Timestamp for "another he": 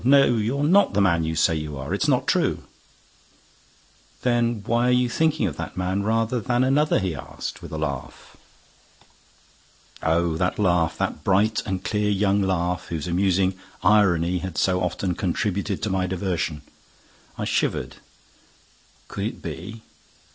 6.63-7.13